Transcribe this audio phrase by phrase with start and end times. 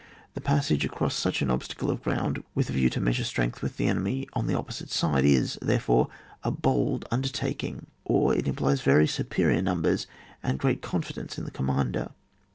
[0.33, 3.77] The passage across such an obstacle of ground with a view to measure strength with
[3.77, 6.07] the enemy on the opposite side is, therefore,
[6.43, 10.07] a bold imdertaking, or it im plies very superior numbers
[10.41, 12.09] and great confidence in the commander.